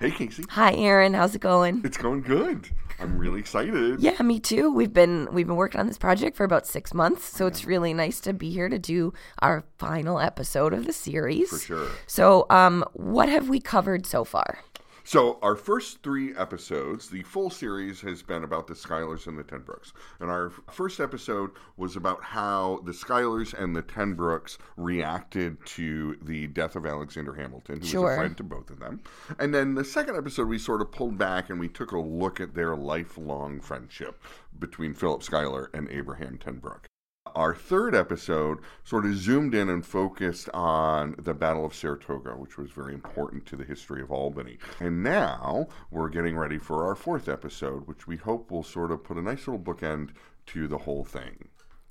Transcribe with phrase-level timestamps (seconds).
[0.00, 0.44] Hey, Casey.
[0.50, 1.14] Hi, Aaron.
[1.14, 1.82] How's it going?
[1.84, 2.68] It's going good.
[2.98, 4.00] I'm really excited.
[4.00, 4.72] Yeah, me too.
[4.72, 7.94] We've been we've been working on this project for about six months, so it's really
[7.94, 11.50] nice to be here to do our final episode of the series.
[11.50, 11.88] For sure.
[12.06, 14.60] So, um, what have we covered so far?
[15.06, 19.44] So, our first three episodes, the full series has been about the Schuylers and the
[19.44, 19.92] Ten Broecks.
[20.18, 26.16] And our first episode was about how the Schuylers and the Ten Broecks reacted to
[26.22, 28.02] the death of Alexander Hamilton, who Sure.
[28.04, 29.02] was a friend to both of them.
[29.38, 32.40] And then the second episode, we sort of pulled back and we took a look
[32.40, 34.22] at their lifelong friendship
[34.58, 36.86] between Philip Schuyler and Abraham Ten Broeck.
[37.34, 42.56] Our third episode sort of zoomed in and focused on the Battle of Saratoga, which
[42.56, 44.58] was very important to the history of Albany.
[44.78, 49.02] And now we're getting ready for our fourth episode, which we hope will sort of
[49.02, 50.10] put a nice little bookend
[50.46, 51.48] to the whole thing.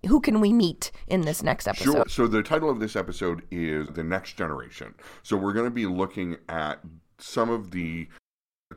[0.07, 1.91] Who can we meet in this next episode?
[1.91, 2.05] Sure.
[2.07, 4.95] So the title of this episode is The Next Generation.
[5.23, 6.79] So we're going to be looking at
[7.17, 8.07] some of the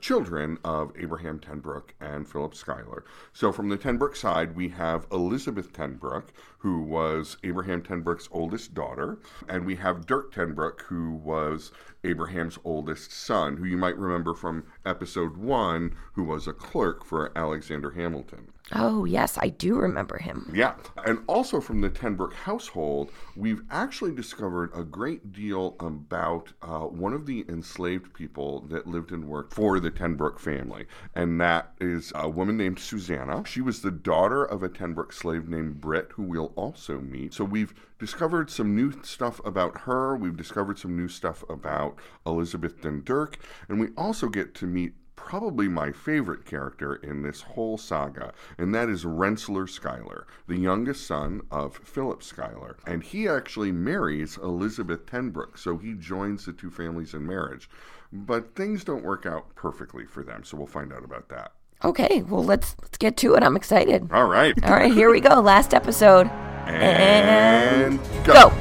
[0.00, 3.04] children of Abraham Ten Broeck and Philip Schuyler.
[3.32, 8.02] So from the Ten Broeck side, we have Elizabeth Ten Broeck, who was Abraham Ten
[8.02, 9.18] Broeck's oldest daughter,
[9.48, 11.70] and we have Dirk Ten Broeck, who was
[12.04, 17.36] Abraham's oldest son, who you might remember from episode one, who was a clerk for
[17.36, 18.48] Alexander Hamilton.
[18.72, 20.50] Oh, yes, I do remember him.
[20.52, 20.74] Yeah.
[21.04, 26.80] And also from the Ten Broeck household, we've actually discovered a great deal about uh,
[26.80, 30.86] one of the enslaved people that lived and worked for the Ten Broeck family.
[31.14, 33.44] And that is a woman named Susanna.
[33.46, 37.34] She was the daughter of a Ten Broeck slave named Britt, who we'll also meet.
[37.34, 40.16] So we've discovered some new stuff about her.
[40.16, 43.38] We've discovered some new stuff about Elizabeth and Dirk.
[43.68, 48.72] And we also get to meet probably my favorite character in this whole saga, and
[48.74, 52.76] that is Rensselaer Schuyler, the youngest son of Philip Schuyler.
[52.86, 57.68] And he actually marries Elizabeth Ten Broeck, so he joins the two families in marriage.
[58.12, 61.52] But things don't work out perfectly for them, so we'll find out about that.
[61.84, 63.42] Okay, well let's let's get to it.
[63.42, 64.08] I'm excited.
[64.12, 64.54] All right.
[64.64, 65.40] All right, here we go.
[65.40, 66.28] Last episode.
[66.66, 68.52] And Go.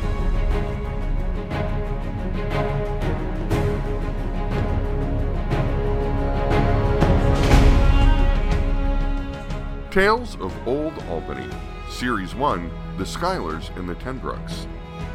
[9.92, 11.50] Tales of Old Albany,
[11.90, 14.68] Series 1 The Schuyler's and the Ten Broecks,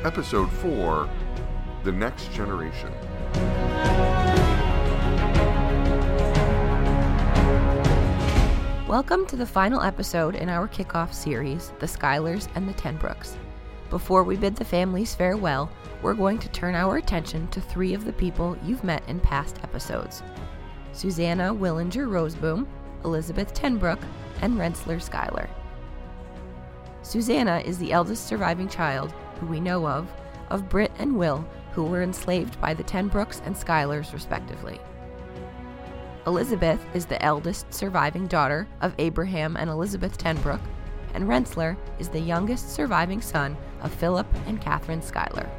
[0.04, 1.06] Episode 4
[1.84, 2.90] The Next Generation.
[8.90, 13.36] Welcome to the final episode in our kickoff series, The Schuylers and the Ten Broecks.
[13.88, 15.70] Before we bid the families farewell,
[16.02, 19.58] we're going to turn our attention to three of the people you've met in past
[19.62, 20.24] episodes
[20.90, 22.66] Susanna Willinger Roseboom,
[23.04, 24.02] Elizabeth Ten Broeck,
[24.42, 25.48] and Rensselaer Schuyler.
[27.02, 30.12] Susanna is the eldest surviving child, who we know of,
[30.48, 34.80] of Britt and Will, who were enslaved by the Ten Broecks and Schuylers respectively.
[36.30, 40.60] Elizabeth is the eldest surviving daughter of Abraham and Elizabeth Ten Broeck,
[41.12, 45.50] and Rensselaer is the youngest surviving son of Philip and Catherine Schuyler.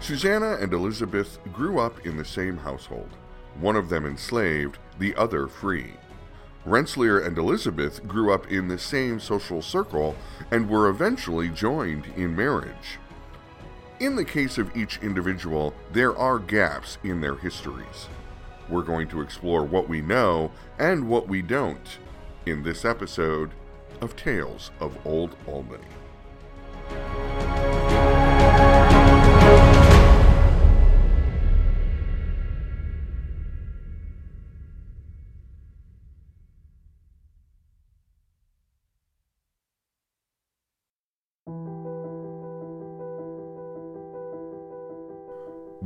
[0.00, 3.08] Susanna and Elizabeth grew up in the same household,
[3.60, 5.94] one of them enslaved, the other free.
[6.64, 10.16] Rensselaer and Elizabeth grew up in the same social circle
[10.50, 12.98] and were eventually joined in marriage.
[14.00, 18.08] In the case of each individual, there are gaps in their histories.
[18.68, 21.98] We're going to explore what we know and what we don't
[22.46, 23.50] in this episode
[24.00, 25.84] of Tales of Old Albany.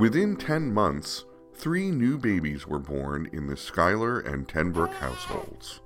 [0.09, 5.83] Within 10 months, three new babies were born in the Schuyler and Ten Broeck households.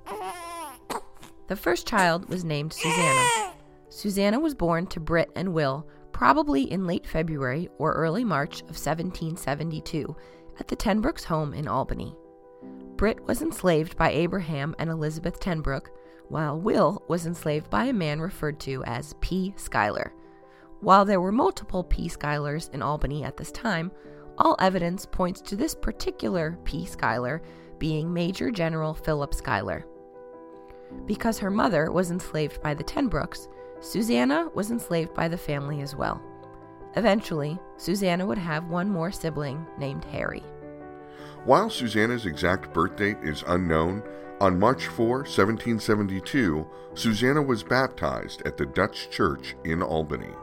[1.49, 3.51] The first child was named Susanna.
[3.89, 8.77] Susanna was born to Britt and Will probably in late February or early March of
[8.79, 10.15] 1772
[10.57, 12.15] at the Ten Broecks' home in Albany.
[12.95, 15.87] Britt was enslaved by Abraham and Elizabeth Ten Broeck,
[16.29, 19.53] while Will was enslaved by a man referred to as P.
[19.57, 20.13] Schuyler.
[20.79, 22.09] While there were multiple P.
[22.09, 23.89] Schuylers in Albany at this time,
[24.37, 26.85] all evidence points to this particular P.
[26.85, 27.41] Schuyler
[27.79, 29.85] being Major General Philip Schuyler.
[31.05, 33.47] Because her mother was enslaved by the Ten Broecks,
[33.79, 36.21] Susanna was enslaved by the family as well.
[36.95, 40.43] Eventually, Susanna would have one more sibling named Harry.
[41.45, 44.03] While Susanna's exact birth date is unknown,
[44.41, 50.33] On March 4, 1772, Susanna was baptized at the Dutch Church in Albany.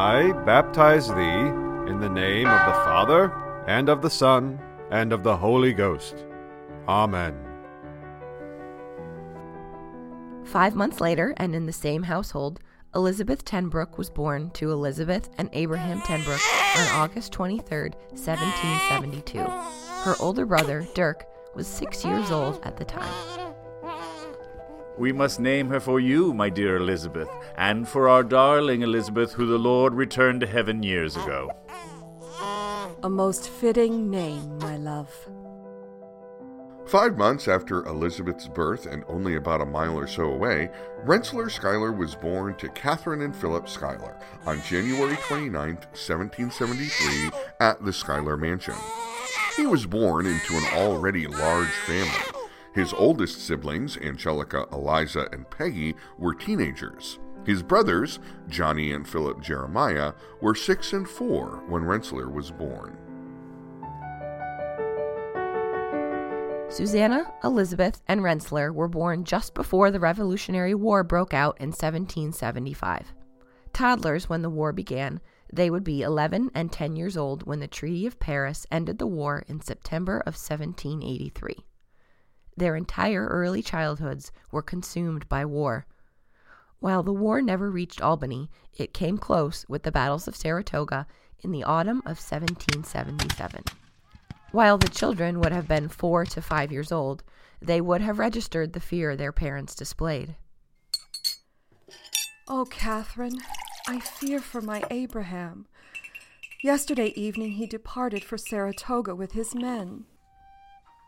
[0.00, 3.34] I baptize thee in the name of the Father,
[3.66, 4.58] and of the Son,
[4.90, 6.24] and of the Holy Ghost.
[6.88, 7.34] Amen.
[10.42, 12.60] Five months later, and in the same household,
[12.94, 19.40] Elizabeth Ten Broeck was born to Elizabeth and Abraham Ten Broeck on August 23, 1772.
[19.40, 23.49] Her older brother, Dirk, was six years old at the time.
[25.00, 29.46] We must name her for you, my dear Elizabeth, and for our darling Elizabeth, who
[29.46, 31.50] the Lord returned to heaven years ago.
[33.02, 35.08] A most fitting name, my love.
[36.86, 40.68] Five months after Elizabeth's birth, and only about a mile or so away,
[41.04, 47.30] Rensselaer Schuyler was born to Catherine and Philip Schuyler on January 29, 1773,
[47.60, 48.74] at the Schuyler Mansion.
[49.56, 52.39] He was born into an already large family.
[52.72, 57.18] His oldest siblings, Angelica, Eliza, and Peggy, were teenagers.
[57.44, 62.96] His brothers, Johnny and Philip Jeremiah, were six and four when Rensselaer was born.
[66.68, 73.12] Susanna, Elizabeth, and Rensselaer were born just before the Revolutionary War broke out in 1775.
[73.72, 75.20] Toddlers when the war began,
[75.52, 79.06] they would be 11 and 10 years old when the Treaty of Paris ended the
[79.08, 81.64] war in September of 1783.
[82.60, 85.86] Their entire early childhoods were consumed by war.
[86.78, 91.06] While the war never reached Albany, it came close with the battles of Saratoga
[91.40, 93.64] in the autumn of 1777.
[94.52, 97.22] While the children would have been four to five years old,
[97.62, 100.36] they would have registered the fear their parents displayed.
[102.46, 103.38] Oh, Catherine,
[103.88, 105.66] I fear for my Abraham.
[106.62, 110.04] Yesterday evening he departed for Saratoga with his men.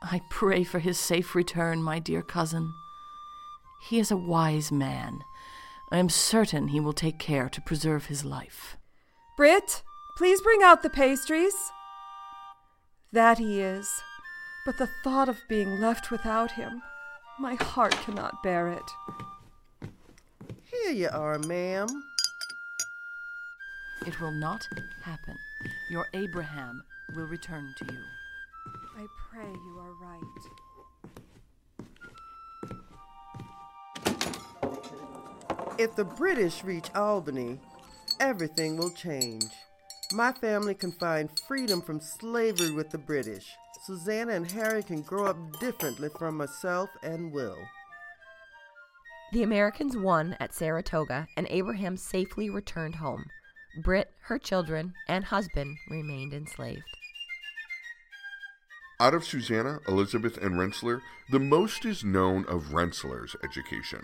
[0.03, 2.75] I pray for his safe return, my dear cousin.
[3.89, 5.21] He is a wise man.
[5.91, 8.77] I am certain he will take care to preserve his life.
[9.37, 9.83] Britt,
[10.17, 11.55] please bring out the pastries.
[13.13, 13.89] That he is.
[14.65, 16.83] But the thought of being left without him,
[17.39, 19.89] my heart cannot bear it.
[20.65, 21.89] Here you are, ma'am.
[24.07, 24.67] It will not
[25.03, 25.37] happen.
[25.91, 26.83] Your Abraham
[27.15, 28.01] will return to you.
[29.03, 30.23] I pray you are right.
[35.77, 37.59] If the British reach Albany,
[38.21, 39.47] everything will change.
[40.13, 43.57] My family can find freedom from slavery with the British.
[43.85, 47.59] Susanna and Harry can grow up differently from myself and Will.
[49.33, 53.25] The Americans won at Saratoga, and Abraham safely returned home.
[53.83, 56.85] Britt, her children, and husband remained enslaved.
[59.01, 64.03] Out of Susanna, Elizabeth, and Rensselaer, the most is known of Rensselaer's education.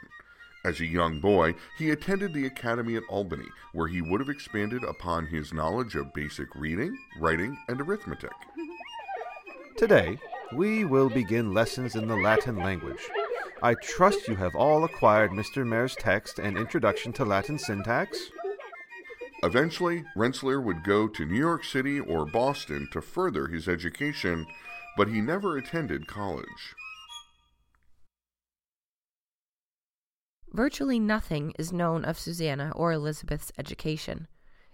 [0.64, 4.82] As a young boy, he attended the academy at Albany, where he would have expanded
[4.82, 8.32] upon his knowledge of basic reading, writing, and arithmetic.
[9.76, 10.18] Today,
[10.52, 13.08] we will begin lessons in the Latin language.
[13.62, 15.66] I trust you have all acquired Mr.
[15.66, 18.30] Mair's text and introduction to Latin syntax.
[19.44, 24.46] Eventually, Rensselaer would go to New York City or Boston to further his education,
[24.98, 26.74] but he never attended college.
[30.52, 34.26] Virtually nothing is known of Susanna or Elizabeth's education.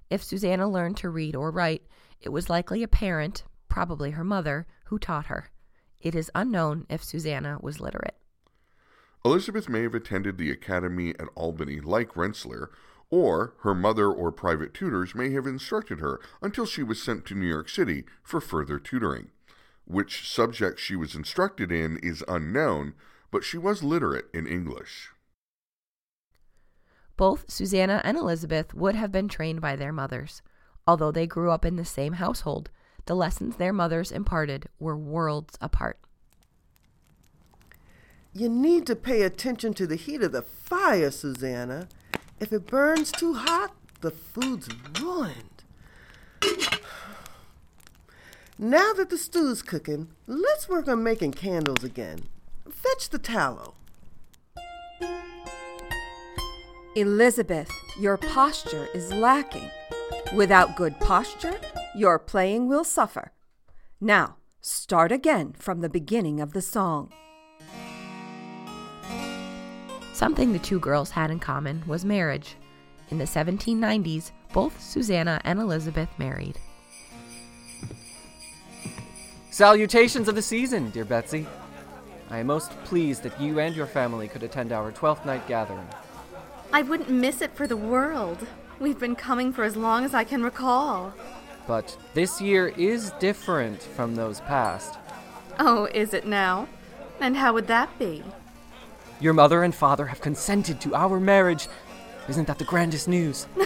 [0.09, 1.83] If Susanna learned to read or write,
[2.23, 5.51] it was likely a parent, probably her mother, who taught her.
[6.01, 8.17] It is unknown if Susanna was literate.
[9.27, 12.71] Elizabeth may have attended the academy at Albany like Rensselaer,
[13.11, 17.35] or her mother or private tutors may have instructed her until she was sent to
[17.35, 19.29] New York City for further tutoring.
[19.87, 22.95] Which subject she was instructed in is unknown,
[23.31, 25.11] but she was literate in English.
[27.17, 30.43] Both Susanna and Elizabeth would have been trained by their mothers.
[30.87, 32.71] Although they grew up in the same household,
[33.07, 35.99] the lessons their mothers imparted were worlds apart.
[38.33, 41.89] You need to pay attention to the heat of the fire, Susanna.
[42.41, 44.69] If it burns too hot, the food's
[45.01, 45.63] ruined.
[48.59, 52.29] Now that the stew's cooking, let's work on making candles again.
[52.71, 53.75] Fetch the tallow.
[56.95, 57.69] Elizabeth,
[57.99, 59.69] your posture is lacking.
[60.37, 61.59] Without good posture,
[61.97, 63.33] your playing will suffer.
[64.01, 67.13] Now, start again from the beginning of the song.
[70.13, 72.55] Something the two girls had in common was marriage.
[73.11, 76.57] In the 1790s, both Susanna and Elizabeth married.
[79.55, 81.47] Salutations of the season, dear Betsy.
[82.29, 85.87] I am most pleased that you and your family could attend our Twelfth Night gathering.
[86.73, 88.49] I wouldn't miss it for the world.
[88.81, 91.15] We've been coming for as long as I can recall.
[91.69, 94.99] But this year is different from those past.
[95.61, 96.67] Oh, is it now?
[97.21, 98.25] And how would that be?
[99.21, 101.69] Your mother and father have consented to our marriage.
[102.29, 103.47] Isn't that the grandest news?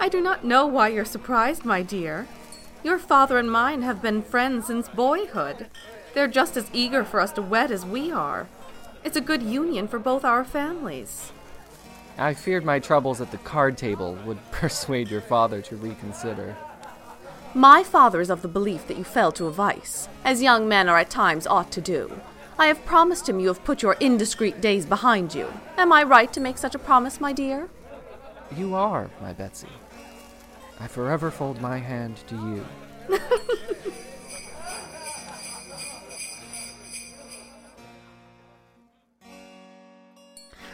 [0.00, 2.28] I do not know why you're surprised, my dear.
[2.84, 5.68] Your father and mine have been friends since boyhood.
[6.14, 8.48] They're just as eager for us to wed as we are.
[9.04, 11.32] It's a good union for both our families.
[12.18, 16.56] I feared my troubles at the card table would persuade your father to reconsider.
[17.54, 20.88] My father is of the belief that you fell to a vice, as young men
[20.88, 22.20] are at times ought to do.
[22.58, 25.52] I have promised him you have put your indiscreet days behind you.
[25.76, 27.68] Am I right to make such a promise, my dear?
[28.56, 29.68] You are, my Betsy.
[30.82, 32.66] I forever fold my hand to you.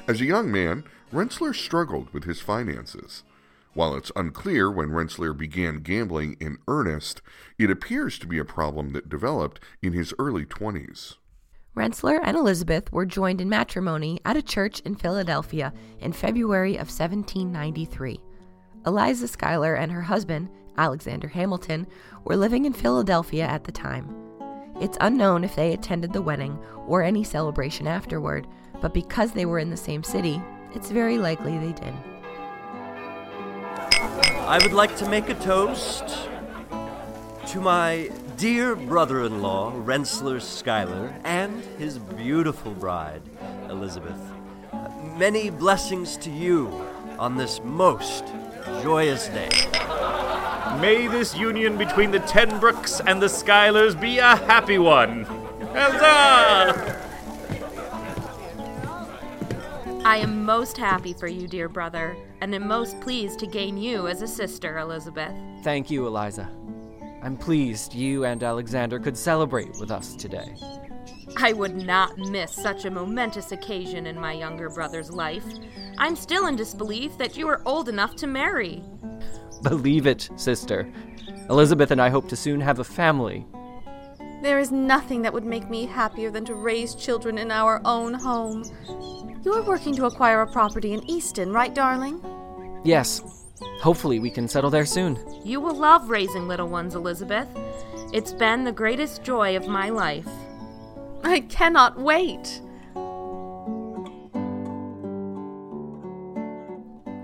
[0.08, 3.22] As a young man, Rensselaer struggled with his finances.
[3.74, 7.20] While it's unclear when Rensselaer began gambling in earnest,
[7.58, 11.16] it appears to be a problem that developed in his early 20s.
[11.74, 16.88] Rensselaer and Elizabeth were joined in matrimony at a church in Philadelphia in February of
[16.88, 18.18] 1793.
[18.88, 21.86] Eliza Schuyler and her husband, Alexander Hamilton,
[22.24, 24.08] were living in Philadelphia at the time.
[24.80, 28.46] It's unknown if they attended the wedding or any celebration afterward,
[28.80, 30.40] but because they were in the same city,
[30.74, 31.92] it's very likely they did.
[34.46, 36.30] I would like to make a toast
[37.48, 43.20] to my dear brother in law, Rensselaer Schuyler, and his beautiful bride,
[43.68, 44.18] Elizabeth.
[45.18, 46.68] Many blessings to you
[47.18, 48.24] on this most
[48.82, 49.48] joyous day.
[50.80, 55.24] May this union between the Ten Broecks and the Schuylers be a happy one.
[55.72, 57.04] Huzzah!
[60.04, 64.06] I am most happy for you, dear brother, and am most pleased to gain you
[64.06, 65.34] as a sister, Elizabeth.
[65.62, 66.48] Thank you, Eliza.
[67.22, 70.54] I'm pleased you and Alexander could celebrate with us today.
[71.36, 75.44] I would not miss such a momentous occasion in my younger brother's life.
[75.98, 78.82] I'm still in disbelief that you are old enough to marry.
[79.62, 80.90] Believe it, sister.
[81.50, 83.46] Elizabeth and I hope to soon have a family.
[84.42, 88.14] There is nothing that would make me happier than to raise children in our own
[88.14, 88.62] home.
[89.44, 92.22] You are working to acquire a property in Easton, right, darling?
[92.84, 93.20] Yes.
[93.80, 95.18] Hopefully, we can settle there soon.
[95.44, 97.48] You will love raising little ones, Elizabeth.
[98.12, 100.28] It's been the greatest joy of my life.
[101.24, 102.62] I cannot wait.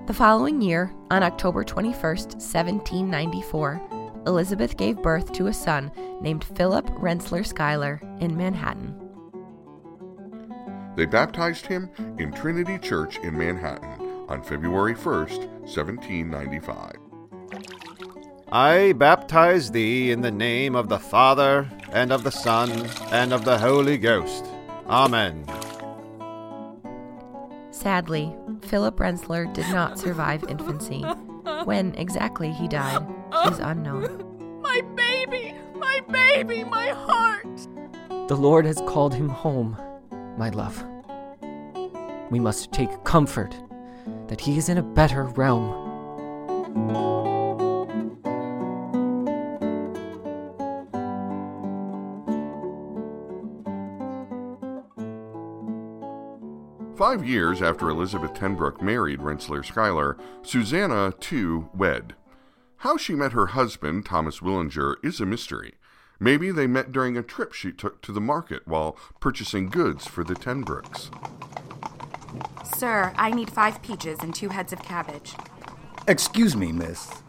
[0.06, 3.80] The following year, on October 21st, 1794,
[4.26, 8.94] Elizabeth gave birth to a son named Philip Rensselaer Schuyler in Manhattan.
[10.96, 16.92] They baptized him in Trinity Church in Manhattan on February 1st, 1795.
[18.52, 23.44] I baptize thee in the name of the Father, and of the Son, and of
[23.44, 24.44] the Holy Ghost.
[24.88, 25.46] Amen.
[27.70, 31.02] Sadly, Philip Rensselaer did not survive infancy.
[31.64, 33.06] When exactly he died
[33.46, 34.60] is unknown.
[34.60, 35.54] My baby!
[35.76, 36.64] My baby!
[36.64, 37.68] My heart!
[38.28, 39.76] The Lord has called him home,
[40.36, 40.84] my love.
[42.30, 43.54] We must take comfort
[44.26, 45.84] that he is in a better realm.
[57.04, 62.14] Five years after Elizabeth Ten Broeck married Rensselaer Schuyler, Susanna, too, wed.
[62.78, 65.75] How she met her husband, Thomas Willinger, is a mystery.
[66.18, 70.25] Maybe they met during a trip she took to the market while purchasing goods for
[70.25, 71.11] the Ten Broecks.
[72.78, 75.34] Sir, I need five peaches and two heads of cabbage.
[76.08, 77.23] Excuse me, miss,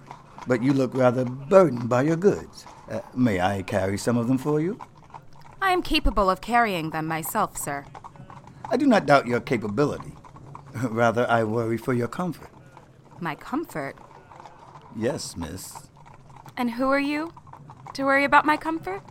[0.47, 2.65] but you look rather burdened by your goods.
[2.89, 4.79] Uh, may I carry some of them for you?
[5.61, 7.83] I am capable of carrying them myself, sir.
[8.69, 10.13] I do not doubt your capability.
[10.83, 12.49] Rather, I worry for your comfort.
[13.19, 13.95] My comfort?
[14.95, 15.89] Yes, miss.
[16.57, 17.33] And who are you?
[17.93, 19.01] To worry about my comfort?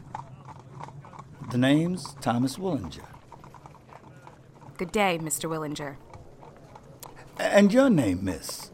[1.51, 3.07] The name's Thomas Willinger.
[4.77, 5.49] Good day, Mr.
[5.49, 5.97] Willinger.
[7.39, 8.73] And your name, miss?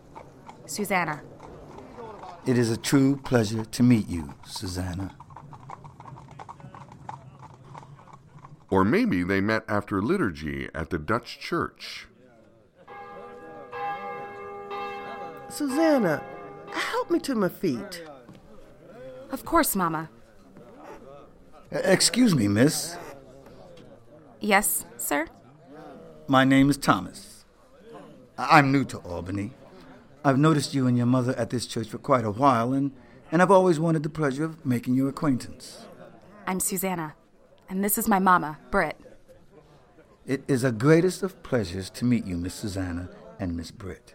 [0.67, 1.23] Susanna.
[2.47, 5.15] It is a true pleasure to meet you, Susanna.
[8.71, 12.07] Or maybe they met after liturgy at the Dutch church.
[15.49, 16.23] Susanna,
[16.73, 18.05] help me to my feet.
[19.33, 20.09] Of course, Mama.
[21.73, 22.97] Excuse me, miss.
[24.41, 25.27] Yes, sir?
[26.29, 27.45] My name is Thomas.
[28.39, 29.53] I- I'm new to Albany.
[30.25, 32.93] I've noticed you and your mother at this church for quite a while, and,
[33.33, 35.87] and I've always wanted the pleasure of making your acquaintance.
[36.47, 37.15] I'm Susanna,
[37.71, 39.01] and this is my mama, Britt.
[40.27, 43.09] It is a greatest of pleasures to meet you, Miss Susanna
[43.39, 44.15] and Miss Britt.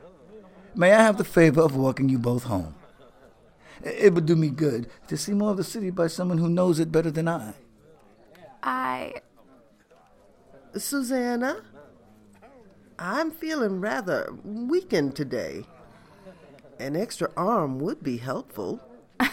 [0.76, 2.76] May I have the favor of walking you both home?
[3.84, 6.80] It would do me good to see more of the city by someone who knows
[6.80, 7.54] it better than I.
[8.62, 9.14] I.
[10.78, 11.64] Susanna,
[13.00, 15.64] I'm feeling rather weakened today.
[16.80, 18.82] An extra arm would be helpful.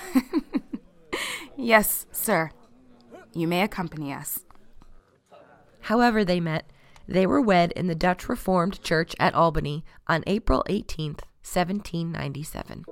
[1.56, 2.50] Yes, sir.
[3.34, 4.40] You may accompany us.
[5.80, 6.70] However, they met,
[7.08, 12.84] they were wed in the Dutch Reformed Church at Albany on April 18th, 1797.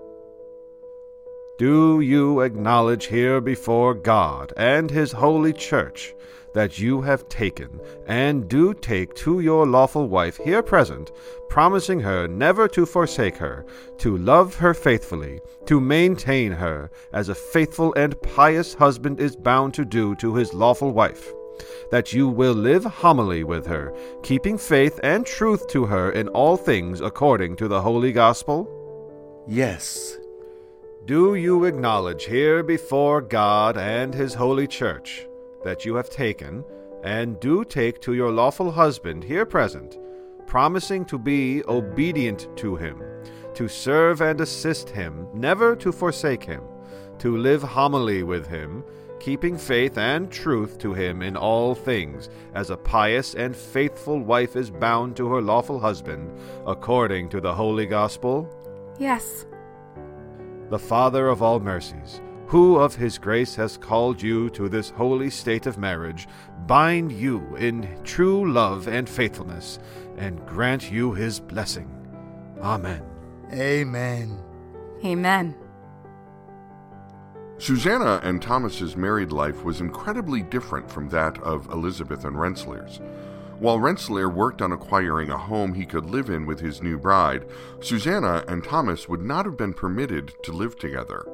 [1.59, 6.15] Do you acknowledge here before God and His holy church
[6.53, 11.13] that you have taken and do take to your lawful wife here present,
[11.49, 13.65] promising her never to forsake her,
[13.99, 19.75] to love her faithfully, to maintain her as a faithful and pious husband is bound
[19.75, 21.33] to do to his lawful wife?
[21.91, 26.57] That you will live humbly with her, keeping faith and truth to her in all
[26.57, 28.77] things according to the holy gospel?
[29.47, 30.17] Yes.
[31.07, 35.27] Do you acknowledge here before God and His holy church
[35.65, 36.65] that you have taken,
[37.03, 39.99] and do take to your lawful husband here present,
[40.47, 43.03] promising to be obedient to him,
[43.55, 46.63] to serve and assist him, never to forsake him,
[47.19, 48.85] to live homily with him,
[49.19, 54.57] keeping faith and truth to him in all things, as a pious and faithful wife
[54.57, 56.31] is bound to her lawful husband,
[56.67, 58.49] according to the holy gospel?
[58.99, 59.47] Yes.
[60.71, 65.31] the Father of all mercies, who of his grace has called you to this holy
[65.31, 66.27] state of marriage,
[66.67, 69.79] bind you in true love and faithfulness,
[70.19, 71.89] and grant you his blessing.
[72.61, 73.05] Amen.
[73.53, 74.43] Amen.
[75.05, 75.55] Amen.
[77.59, 83.01] Susanna and Thomas's married life was incredibly different from that of Elizabeth and Rensselaer's.
[83.61, 87.47] While Rensselaer worked on acquiring a home he could live in with his new bride,
[87.79, 91.25] Susanna and Thomas would not have been permitted to live together.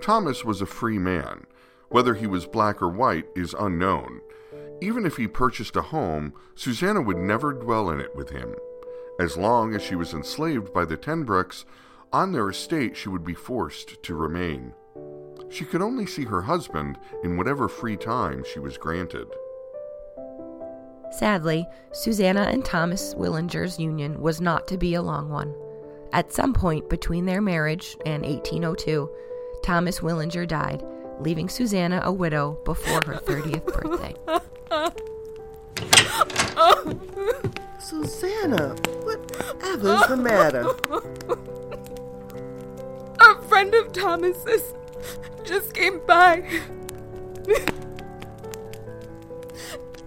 [0.00, 1.46] Thomas was a free man.
[1.88, 4.20] Whether he was black or white is unknown.
[4.80, 8.54] Even if he purchased a home, Susanna would never dwell in it with him.
[9.20, 11.64] As long as she was enslaved by the Ten Broecks,
[12.12, 14.74] on their estate she would be forced to remain.
[15.50, 19.28] She could only see her husband in whatever free time she was granted.
[21.12, 25.54] Sadly, Susanna and Thomas Willinger's union was not to be a long one.
[26.12, 29.08] At some point between their marriage and 1802,
[29.64, 30.84] Thomas Willinger died,
[31.20, 34.14] leaving Susanna a widow before her 30th birthday.
[37.78, 40.66] Susanna, whatever's the matter?
[43.20, 44.74] A friend of Thomas's
[45.44, 46.46] just came by.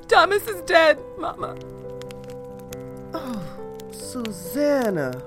[0.08, 1.58] Thomas is dead, Mama.
[3.16, 3.44] Oh,
[3.90, 5.20] Susanna.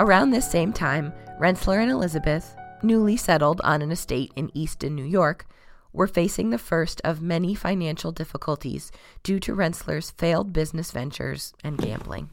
[0.00, 5.04] Around this same time, Rensselaer and Elizabeth, newly settled on an estate in Easton, New
[5.04, 5.46] York,
[5.92, 8.90] were facing the first of many financial difficulties
[9.22, 12.30] due to Rensselaer's failed business ventures and gambling.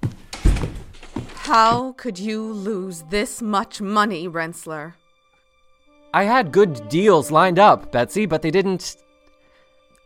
[1.35, 4.95] How could you lose this much money, Rensselaer?
[6.13, 8.97] I had good deals lined up, Betsy, but they didn't.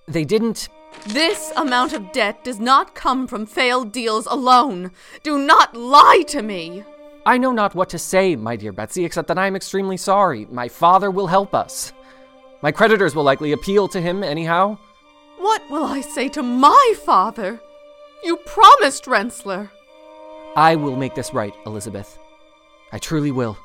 [0.07, 0.67] They didn't.
[1.07, 4.91] This amount of debt does not come from failed deals alone.
[5.21, 6.83] Do not lie to me.
[7.25, 10.45] I know not what to say, my dear Betsy, except that I am extremely sorry.
[10.51, 11.93] My father will help us.
[12.61, 14.77] My creditors will likely appeal to him anyhow.
[15.37, 17.61] What will I say to my father?
[18.23, 19.71] You promised, Rensselaer.
[20.55, 22.17] I will make this right, Elizabeth.
[22.91, 23.57] I truly will.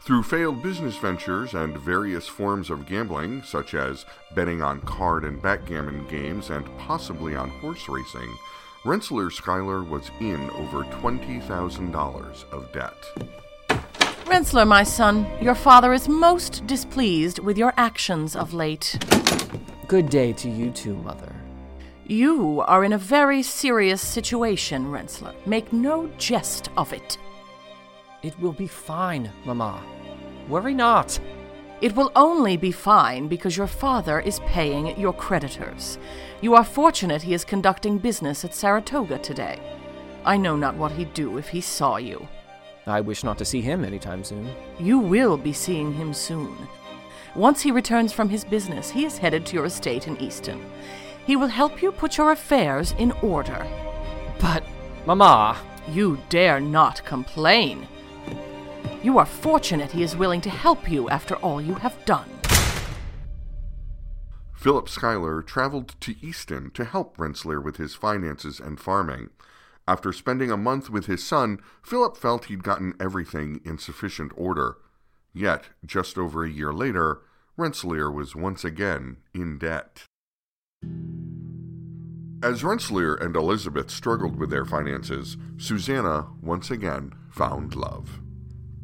[0.00, 5.42] Through failed business ventures and various forms of gambling, such as betting on card and
[5.42, 8.34] backgammon games and possibly on horse racing,
[8.84, 12.94] Rensselaer Schuyler was in over $20,000 of debt.
[14.26, 18.98] Rensselaer, my son, your father is most displeased with your actions of late.
[19.88, 21.34] Good day to you too, Mother.
[22.06, 25.34] You are in a very serious situation, Rensselaer.
[25.44, 27.18] Make no jest of it.
[28.22, 29.80] It will be fine, Mamma.
[30.48, 31.20] Worry not.
[31.80, 35.98] It will only be fine because your father is paying your creditors.
[36.40, 39.60] You are fortunate he is conducting business at Saratoga today.
[40.24, 42.26] I know not what he'd do if he saw you.
[42.86, 44.50] I wish not to see him anytime soon.
[44.80, 46.56] You will be seeing him soon.
[47.36, 50.60] Once he returns from his business, he is headed to your estate in Easton.
[51.24, 53.64] He will help you put your affairs in order.
[54.40, 54.64] But,
[55.06, 55.56] Mamma.
[55.88, 57.86] You dare not complain.
[59.02, 62.28] You are fortunate he is willing to help you after all you have done.
[64.54, 69.30] Philip Schuyler traveled to Easton to help Rensselaer with his finances and farming.
[69.86, 74.78] After spending a month with his son, Philip felt he'd gotten everything in sufficient order.
[75.32, 77.20] Yet, just over a year later,
[77.56, 80.06] Rensselaer was once again in debt.
[82.42, 88.20] As Rensselaer and Elizabeth struggled with their finances, Susanna once again found love.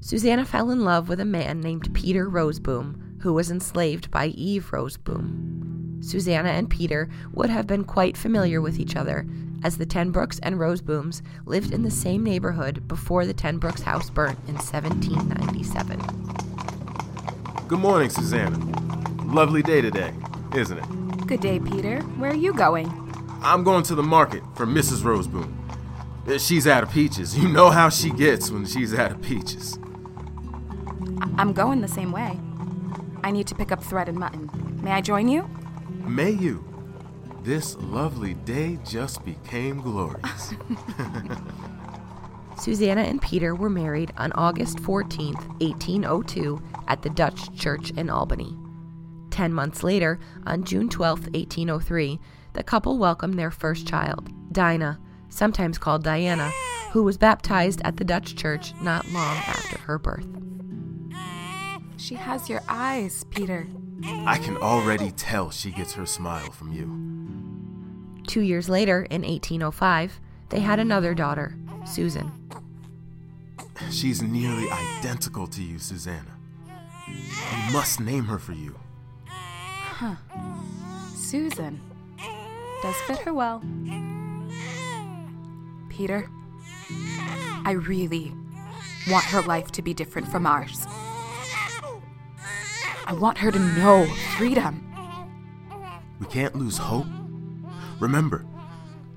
[0.06, 4.68] Susanna fell in love with a man named Peter Roseboom, who was enslaved by Eve
[4.70, 6.04] Roseboom.
[6.04, 9.26] Susanna and Peter would have been quite familiar with each other,
[9.62, 13.80] as the Ten Broecks and Rosebooms lived in the same neighborhood before the Ten Broecks
[13.80, 15.98] house burnt in 1797.
[17.66, 18.58] Good morning, Susanna.
[19.24, 20.12] Lovely day today,
[20.54, 21.26] isn't it?
[21.26, 22.02] Good day, Peter.
[22.18, 22.92] Where are you going?
[23.42, 25.00] I'm going to the market for Mrs.
[25.00, 25.50] Roseboom.
[26.38, 27.38] She's out of peaches.
[27.38, 29.78] You know how she gets when she's out of peaches.
[31.36, 32.38] I'm going the same way.
[33.22, 34.50] I need to pick up thread and mutton.
[34.82, 35.48] May I join you?
[36.06, 36.64] May you.
[37.42, 40.54] This lovely day just became glorious.
[42.58, 48.56] Susanna and Peter were married on August 14, 1802, at the Dutch Church in Albany.
[49.30, 52.20] Ten months later, on June 12, 1803,
[52.52, 56.50] the couple welcomed their first child, Dinah, sometimes called Diana,
[56.92, 60.26] who was baptized at the Dutch church not long after her birth.
[62.04, 63.66] She has your eyes, Peter.
[64.26, 68.22] I can already tell she gets her smile from you.
[68.26, 72.30] Two years later, in 1805, they had another daughter, Susan.
[73.90, 76.36] She's nearly identical to you, Susanna.
[77.08, 78.78] I must name her for you.
[79.26, 80.16] Huh.
[81.14, 81.80] Susan.
[82.82, 83.62] Does fit her well.
[85.88, 86.28] Peter,
[87.64, 88.34] I really
[89.08, 90.86] want her life to be different from ours.
[93.06, 94.80] I want her to know freedom.
[96.18, 97.06] We can't lose hope.
[98.00, 98.46] Remember,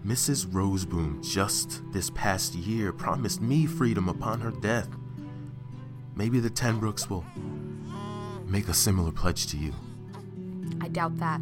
[0.05, 0.45] Mrs.
[0.47, 4.89] Roseboom just this past year promised me freedom upon her death.
[6.15, 7.25] Maybe the Ten Broecks will
[8.45, 9.73] make a similar pledge to you.
[10.81, 11.39] I doubt that.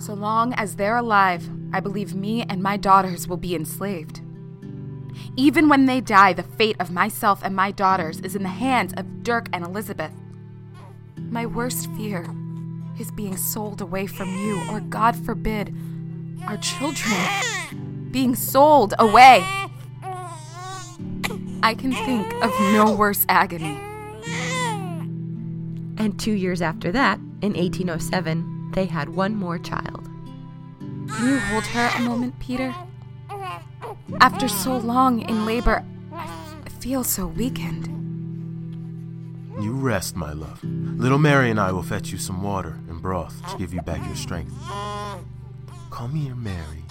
[0.00, 4.20] So long as they're alive, I believe me and my daughters will be enslaved.
[5.36, 8.92] Even when they die, the fate of myself and my daughters is in the hands
[8.96, 10.12] of Dirk and Elizabeth.
[11.32, 12.26] My worst fear
[12.98, 15.74] is being sold away from you, or God forbid,
[16.46, 19.42] our children being sold away.
[21.62, 23.80] I can think of no worse agony.
[25.96, 30.10] And two years after that, in 1807, they had one more child.
[30.80, 32.74] Can you hold her a moment, Peter?
[34.20, 38.01] After so long in labor, I feel so weakened.
[39.60, 40.62] You rest, my love.
[40.64, 44.04] Little Mary and I will fetch you some water and broth to give you back
[44.06, 44.54] your strength.
[45.90, 46.84] Come here, Mary.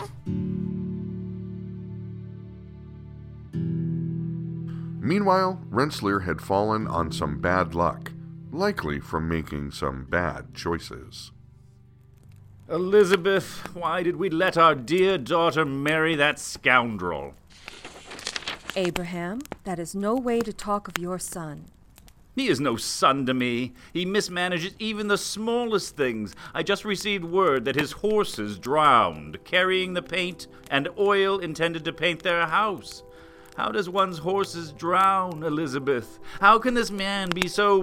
[5.04, 8.12] Meanwhile, Rensselaer had fallen on some bad luck,
[8.52, 11.32] likely from making some bad choices.
[12.70, 17.34] Elizabeth, why did we let our dear daughter marry that scoundrel?
[18.76, 21.66] Abraham, that is no way to talk of your son.
[22.34, 23.74] He is no son to me.
[23.94, 26.34] He mismanages even the smallest things.
[26.54, 31.94] I just received word that his horses drowned, carrying the paint and oil intended to
[31.94, 33.04] paint their house.
[33.58, 36.20] How does one's horses drown, Elizabeth?
[36.40, 37.82] How can this man be so.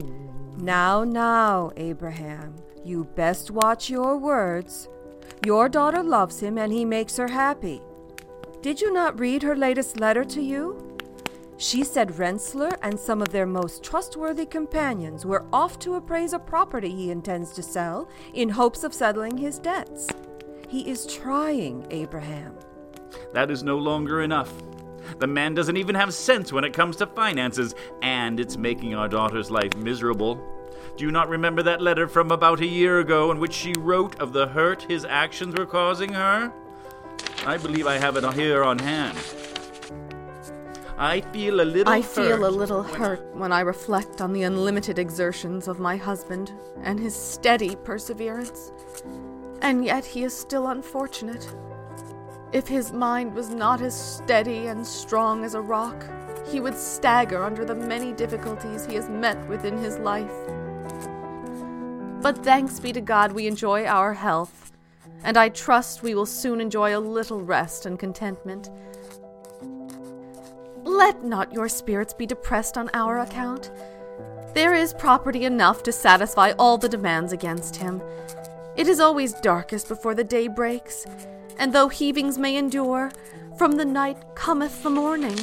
[0.56, 4.88] Now, now, Abraham, you best watch your words.
[5.44, 7.82] Your daughter loves him and he makes her happy.
[8.62, 10.87] Did you not read her latest letter to you?
[11.60, 16.38] She said Rensselaer and some of their most trustworthy companions were off to appraise a
[16.38, 20.06] property he intends to sell in hopes of settling his debts.
[20.68, 22.54] He is trying, Abraham.
[23.34, 24.52] That is no longer enough.
[25.18, 29.08] The man doesn't even have sense when it comes to finances, and it's making our
[29.08, 30.40] daughter's life miserable.
[30.96, 34.20] Do you not remember that letter from about a year ago in which she wrote
[34.20, 36.52] of the hurt his actions were causing her?
[37.44, 39.18] I believe I have it here on hand.
[41.00, 42.10] I feel a little I hurt.
[42.10, 46.98] feel a little hurt when I reflect on the unlimited exertions of my husband and
[46.98, 48.72] his steady perseverance.
[49.62, 51.48] And yet he is still unfortunate.
[52.52, 56.04] If his mind was not as steady and strong as a rock,
[56.50, 60.34] he would stagger under the many difficulties he has met with in his life.
[62.20, 64.72] But thanks be to God we enjoy our health,
[65.22, 68.70] and I trust we will soon enjoy a little rest and contentment.
[70.98, 73.70] Let not your spirits be depressed on our account.
[74.52, 78.02] There is property enough to satisfy all the demands against him.
[78.76, 81.06] It is always darkest before the day breaks,
[81.56, 83.12] and though heavings may endure,
[83.56, 85.38] from the night cometh the morning.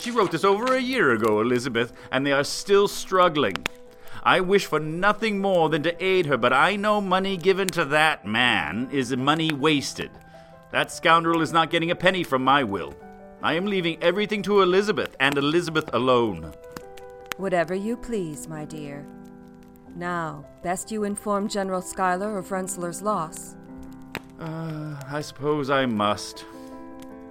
[0.00, 3.64] She wrote this over a year ago, Elizabeth, and they are still struggling.
[4.24, 7.84] I wish for nothing more than to aid her, but I know money given to
[7.84, 10.10] that man is money wasted.
[10.72, 12.96] That scoundrel is not getting a penny from my will.
[13.42, 16.52] I am leaving everything to Elizabeth, and Elizabeth alone.
[17.36, 19.06] Whatever you please, my dear.
[19.94, 23.56] Now, best you inform General Schuyler of Rensselaer's loss.
[24.40, 26.44] Uh, I suppose I must.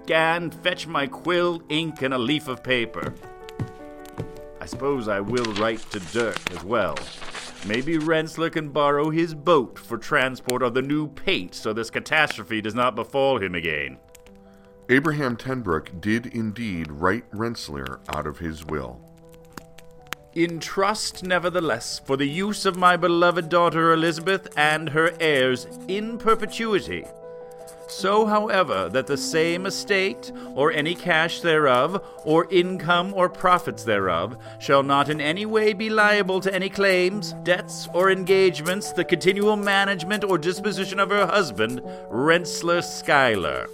[0.06, 3.14] Gan, fetch my quill, ink, and a leaf of paper.
[4.62, 6.98] I suppose I will write to Dirk as well.
[7.68, 12.62] Maybe Rensselaer can borrow his boat for transport of the new paint so this catastrophe
[12.62, 13.98] does not befall him again.
[14.90, 19.02] Abraham Ten Broeck did indeed write Rensselaer out of his will.
[20.36, 26.18] In trust, nevertheless, for the use of my beloved daughter Elizabeth and her heirs in
[26.20, 27.04] perpetuity.
[27.88, 34.38] So, however, that the same estate, or any cash thereof, or income or profits thereof,
[34.60, 39.56] shall not in any way be liable to any claims, debts, or engagements, the continual
[39.56, 43.68] management or disposition of her husband, Rensselaer Schuyler.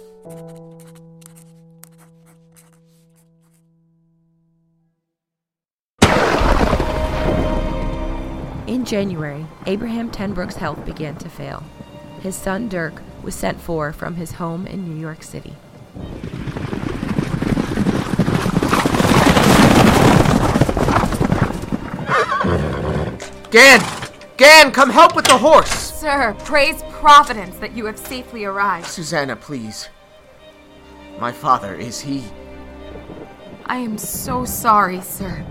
[8.72, 11.62] In January, Abraham Ten Broeck's health began to fail.
[12.22, 15.54] His son Dirk was sent for from his home in New York City.
[23.50, 23.82] Gan!
[24.38, 25.68] Gan, come help with the horse!
[25.68, 28.86] Sir, praise Providence that you have safely arrived.
[28.86, 29.90] Susanna, please.
[31.20, 32.24] My father, is he.
[33.66, 35.44] I am so sorry, sir.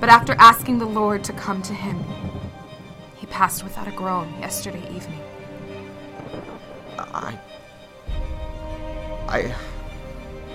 [0.00, 2.02] But after asking the Lord to come to him,
[3.16, 5.20] he passed without a groan yesterday evening.
[6.98, 7.38] I.
[9.28, 9.54] I.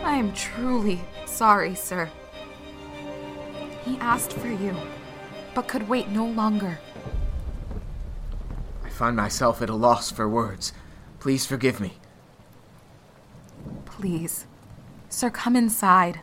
[0.03, 2.09] I am truly sorry, sir.
[3.83, 4.75] He asked for you,
[5.53, 6.79] but could wait no longer.
[8.83, 10.73] I find myself at a loss for words.
[11.19, 11.93] Please forgive me.
[13.85, 14.47] Please.
[15.09, 16.21] Sir, come inside.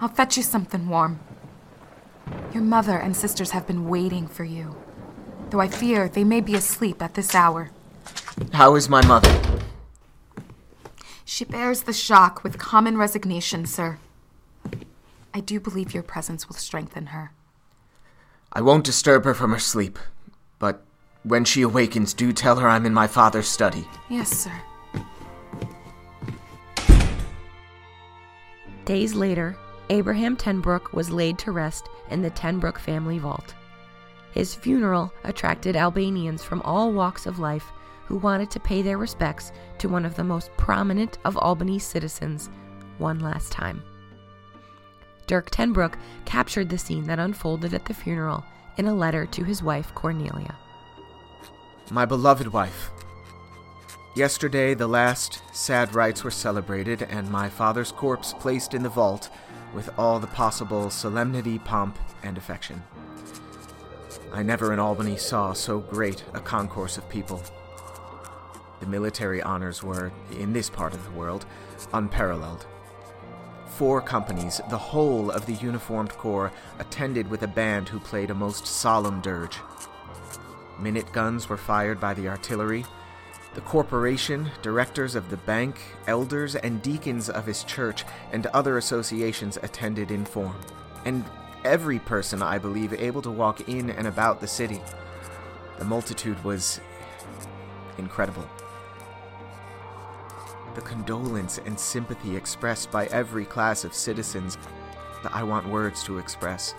[0.00, 1.20] I'll fetch you something warm.
[2.52, 4.76] Your mother and sisters have been waiting for you,
[5.48, 7.70] though I fear they may be asleep at this hour.
[8.52, 9.32] How is my mother?
[11.24, 13.98] She bears the shock with common resignation, sir.
[15.32, 17.32] I do believe your presence will strengthen her.
[18.52, 19.98] I won't disturb her from her sleep,
[20.58, 20.82] but
[21.22, 23.86] when she awakens, do tell her I'm in my father's study.
[24.10, 24.52] Yes, sir.
[28.84, 29.56] Days later,
[29.92, 33.54] Abraham Ten Broeck was laid to rest in the Ten Broeck family vault.
[34.32, 37.70] His funeral attracted Albanians from all walks of life
[38.06, 42.48] who wanted to pay their respects to one of the most prominent of Albany's citizens
[42.96, 43.82] one last time.
[45.26, 48.46] Dirk Ten Broeck captured the scene that unfolded at the funeral
[48.78, 50.56] in a letter to his wife Cornelia.
[51.90, 52.90] My beloved wife,
[54.16, 59.28] yesterday the last sad rites were celebrated and my father's corpse placed in the vault
[59.74, 62.82] with all the possible solemnity, pomp, and affection.
[64.32, 67.42] I never in Albany saw so great a concourse of people.
[68.80, 71.46] The military honors were, in this part of the world,
[71.92, 72.66] unparalleled.
[73.66, 78.34] Four companies, the whole of the uniformed corps, attended with a band who played a
[78.34, 79.58] most solemn dirge.
[80.78, 82.84] Minute guns were fired by the artillery.
[83.54, 89.58] The corporation, directors of the bank, elders, and deacons of his church, and other associations
[89.62, 90.56] attended in form.
[91.04, 91.24] And
[91.64, 94.80] every person, I believe, able to walk in and about the city.
[95.78, 96.80] The multitude was
[97.98, 98.48] incredible.
[100.74, 104.56] The condolence and sympathy expressed by every class of citizens
[105.22, 106.74] that I want words to express.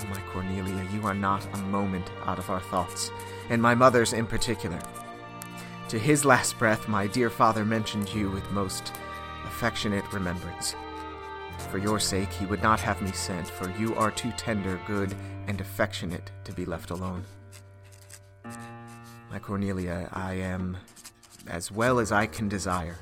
[0.00, 3.10] Oh, my Cornelia, you are not a moment out of our thoughts,
[3.50, 4.78] and my mother's in particular.
[5.88, 8.92] To his last breath, my dear father mentioned you with most
[9.44, 10.74] affectionate remembrance.
[11.70, 15.14] For your sake, he would not have me sent, for you are too tender, good,
[15.46, 17.24] and affectionate to be left alone.
[19.30, 20.76] My Cornelia, I am
[21.46, 22.96] as well as I can desire.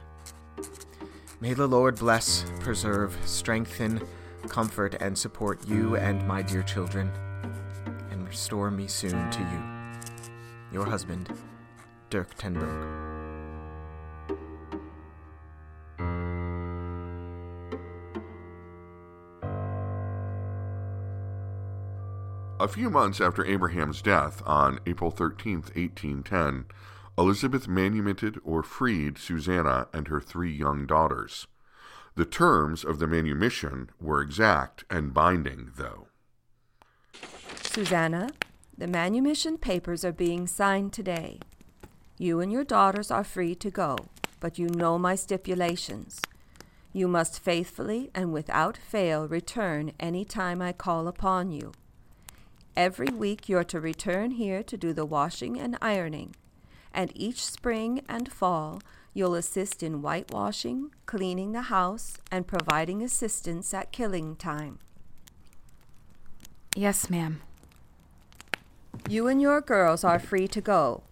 [1.40, 4.00] May the Lord bless, preserve, strengthen,
[4.48, 7.10] comfort, and support you and my dear children,
[8.10, 9.73] and restore me soon to you.
[10.74, 11.32] Your husband,
[12.10, 13.04] Dirk Ten Broeck.
[22.58, 26.64] A few months after Abraham's death, on April 13, 1810,
[27.16, 31.46] Elizabeth manumitted or freed Susanna and her three young daughters.
[32.16, 36.08] The terms of the manumission were exact and binding, though.
[37.62, 38.30] Susanna,
[38.76, 41.38] the manumission papers are being signed today.
[42.18, 43.96] You and your daughters are free to go,
[44.40, 46.20] but you know my stipulations.
[46.92, 51.72] You must faithfully and without fail return any time I call upon you.
[52.76, 56.34] Every week you're to return here to do the washing and ironing,
[56.92, 58.80] and each spring and fall
[59.12, 64.80] you'll assist in whitewashing, cleaning the house, and providing assistance at killing time.
[66.74, 67.40] Yes, ma'am.
[69.06, 71.02] You and your girls are free to go.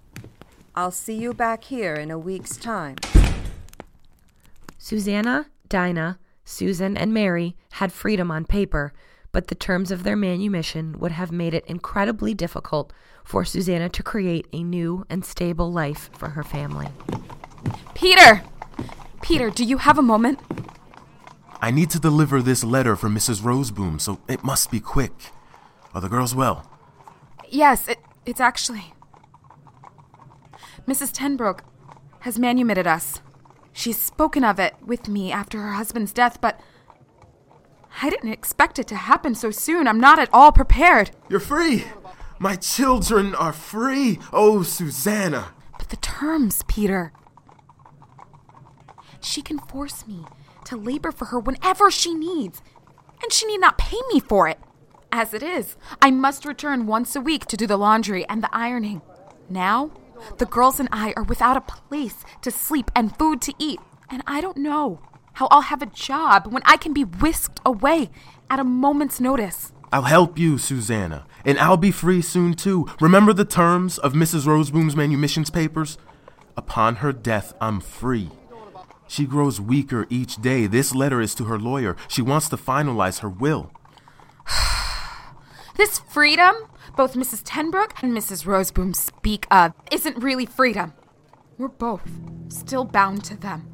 [0.74, 2.96] I'll see you back here in a week's time.
[4.78, 8.94] Susanna, Dinah, Susan, and Mary had freedom on paper,
[9.30, 14.02] but the terms of their manumission would have made it incredibly difficult for Susanna to
[14.02, 16.88] create a new and stable life for her family.
[17.94, 18.42] Peter!
[19.20, 20.40] Peter, do you have a moment?
[21.60, 23.42] I need to deliver this letter for Mrs.
[23.42, 25.12] Roseboom, so it must be quick.
[25.94, 26.71] Are the girls well?
[27.52, 28.94] Yes, it, it's actually.
[30.88, 31.12] Mrs.
[31.12, 31.60] Ten Broeck
[32.20, 33.20] has manumitted us.
[33.74, 36.58] She's spoken of it with me after her husband's death, but
[38.00, 39.86] I didn't expect it to happen so soon.
[39.86, 41.10] I'm not at all prepared.
[41.28, 41.84] You're free!
[42.38, 44.18] My children are free!
[44.32, 45.52] Oh, Susanna!
[45.78, 47.12] But the terms, Peter.
[49.20, 50.24] She can force me
[50.64, 52.62] to labor for her whenever she needs,
[53.22, 54.58] and she need not pay me for it.
[55.14, 58.48] As it is, I must return once a week to do the laundry and the
[58.50, 59.02] ironing.
[59.50, 59.90] Now,
[60.38, 64.22] the girls and I are without a place to sleep and food to eat, and
[64.26, 65.02] I don't know
[65.34, 68.10] how I'll have a job when I can be whisked away
[68.48, 69.72] at a moment's notice.
[69.92, 72.88] I'll help you, Susanna, and I'll be free soon too.
[72.98, 74.46] Remember the terms of Mrs.
[74.46, 75.98] Roseboom's manumissions papers?
[76.56, 78.30] Upon her death, I'm free.
[79.08, 80.66] She grows weaker each day.
[80.66, 81.98] This letter is to her lawyer.
[82.08, 83.70] She wants to finalize her will.
[85.76, 86.54] this freedom,
[86.96, 87.42] both Mrs.
[87.44, 88.44] Ten Broeck and Mrs.
[88.44, 90.92] Roseboom speak of, isn't really freedom.
[91.58, 92.08] We're both
[92.48, 93.72] still bound to them.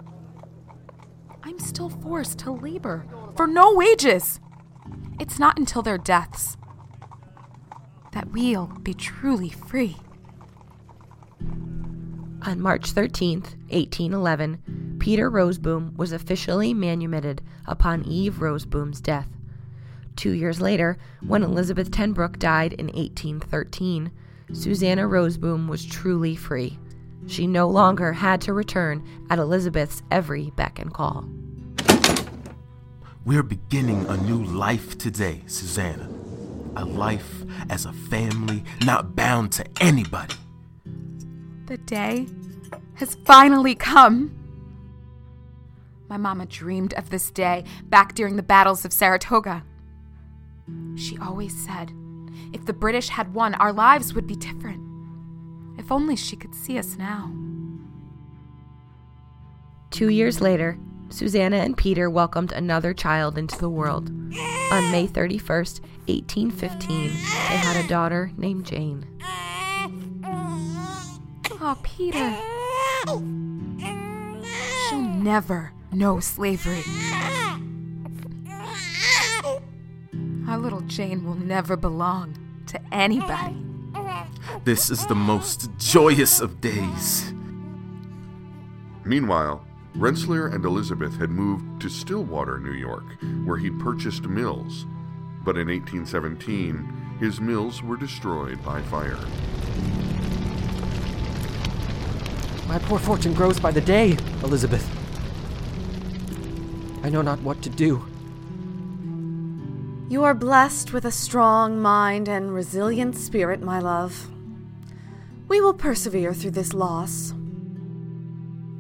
[1.43, 3.07] I'm still forced to labor
[3.37, 4.41] for no wages.
[5.19, 6.57] It's not until their deaths
[8.13, 9.97] that we'll be truly free.
[12.43, 19.29] On March 13th, 1811, Peter Roseboom was officially manumitted upon Eve Roseboom's death.
[20.19, 24.11] Two years later, when Elizabeth Ten Broeck died in 1813,
[24.53, 26.77] Susanna Roseboom was truly free.
[27.29, 31.25] She no longer had to return at Elizabeth's every beck and call.
[33.25, 36.09] We're beginning a new life today, Susanna.
[36.75, 40.35] A life as a family, not bound to anybody.
[41.67, 42.27] The day
[42.95, 44.37] has finally come.
[46.09, 49.63] My mama dreamed of this day back during the battles of Saratoga.
[50.99, 51.93] She always said,
[52.53, 54.83] if the British had won, our lives would be different.
[55.79, 57.33] If only she could see us now.
[59.91, 64.09] Two years later, Susanna and Peter welcomed another child into the world.
[64.11, 69.07] On May 31st, 1815, they had a daughter named Jane.
[71.61, 72.37] Oh, Peter.
[74.89, 76.83] She'll never know slavery.
[80.49, 82.35] Our little Jane will never belong
[82.69, 83.55] to anybody.
[84.65, 87.35] This is the most joyous of days.
[89.05, 93.05] Meanwhile, Rensselaer and Elizabeth had moved to Stillwater, New York,
[93.45, 94.87] where he'd purchased mills.
[95.45, 99.19] But in 1817, his mills were destroyed by fire.
[102.67, 104.89] My poor fortune grows by the day, Elizabeth.
[107.03, 108.03] I know not what to do.
[110.11, 114.31] You are blessed with a strong mind and resilient spirit, my love.
[115.49, 117.35] We will persevere through this loss.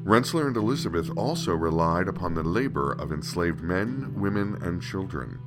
[0.05, 5.39] Rensselaer and Elizabeth also relied upon the labor of enslaved men, women, and children.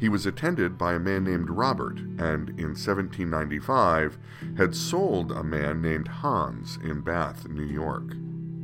[0.00, 4.16] He was attended by a man named Robert, and in 1795
[4.56, 8.14] had sold a man named Hans in Bath, New York.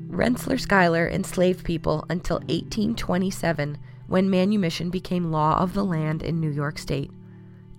[0.08, 3.76] Rensselaer Schuyler enslaved people until 1827
[4.06, 7.10] when manumission became law of the land in New York State.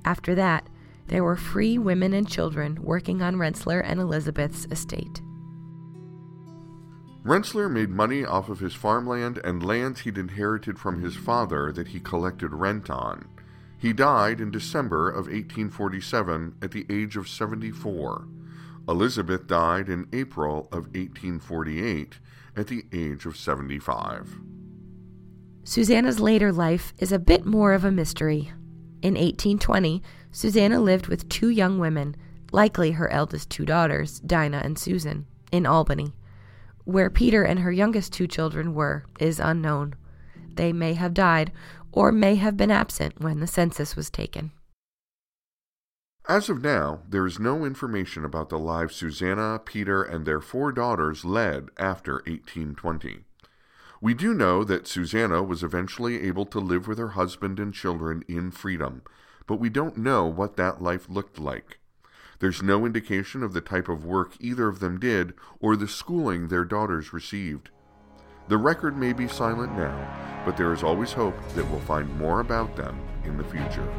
[0.03, 0.67] After that,
[1.07, 5.21] there were free women and children working on Rensselaer and Elizabeth's estate.
[7.23, 11.87] Rensselaer made money off of his farmland and lands he'd inherited from his father that
[11.87, 13.27] he collected rent on.
[13.77, 18.27] He died in December of 1847 at the age of 74.
[18.87, 22.19] Elizabeth died in April of 1848
[22.55, 24.39] at the age of 75.
[25.67, 28.51] Susanna's later life is a bit more of a mystery.
[29.01, 32.15] In 1820, Susanna lived with two young women,
[32.51, 36.13] likely her eldest two daughters, Dinah and Susan, in Albany.
[36.83, 39.95] Where Peter and her youngest two children were is unknown.
[40.53, 41.51] They may have died
[41.91, 44.51] or may have been absent when the census was taken.
[46.29, 50.71] As of now, there is no information about the lives Susanna, Peter, and their four
[50.71, 53.25] daughters led after 1820.
[54.05, 58.23] We do know that Susanna was eventually able to live with her husband and children
[58.27, 59.01] in freedom,
[59.47, 61.79] but we don't know what that life looked like.
[62.37, 66.49] There's no indication of the type of work either of them did or the schooling
[66.49, 67.71] their daughters received.
[68.47, 72.41] The record may be silent now, but there is always hope that we'll find more
[72.41, 73.91] about them in the future.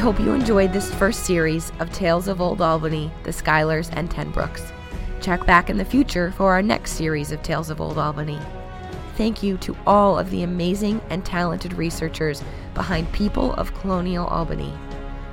[0.00, 4.32] Hope you enjoyed this first series of Tales of Old Albany, the Schuylers, and Ten
[4.32, 4.72] Broecks.
[5.20, 8.38] Check back in the future for our next series of Tales of Old Albany.
[9.18, 12.42] Thank you to all of the amazing and talented researchers
[12.72, 14.72] behind People of Colonial Albany.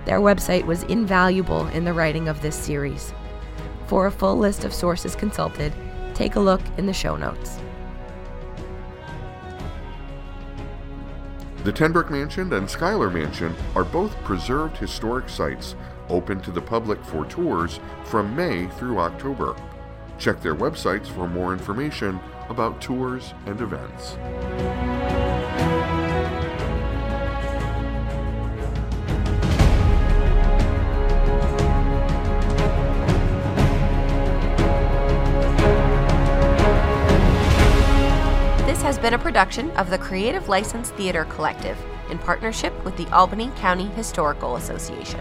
[0.04, 3.14] Their website was invaluable in the writing of this series.
[3.86, 5.72] For a full list of sources consulted,
[6.14, 7.58] take a look in the show notes.
[11.64, 15.76] The Ten Broeck Mansion and Schuyler Mansion are both preserved historic sites
[16.08, 19.56] open to the public for tours from May through October.
[20.18, 24.97] Check their websites for more information about tours and events.
[38.88, 41.78] Has been a production of the Creative License Theater Collective
[42.10, 45.20] in partnership with the Albany County Historical Association.